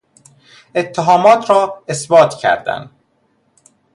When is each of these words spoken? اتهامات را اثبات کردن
اتهامات 0.75 1.49
را 1.49 1.83
اثبات 1.87 2.37
کردن 2.37 2.89